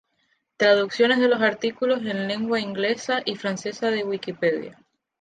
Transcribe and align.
Traducciones 0.57 1.19
de 1.19 1.27
los 1.27 1.41
artículos 1.43 1.99
en 2.01 2.27
lengua 2.27 2.59
inglesa 2.59 3.19
y 3.23 3.35
francesa 3.35 3.91
de 3.91 4.03
Wikipedia. 4.03 4.83